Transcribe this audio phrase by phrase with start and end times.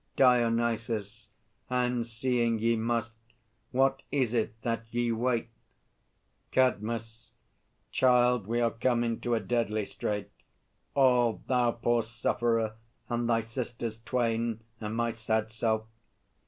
[0.15, 1.29] DIONYSUS.
[1.69, 3.13] And seeing ye must,
[3.69, 5.51] what is it that ye wait?
[6.49, 7.33] CADMUS.
[7.91, 10.31] Child, we are come into a deadly strait,
[10.95, 12.77] All; thou, poor sufferer,
[13.09, 15.83] and thy sisters twain, And my sad self.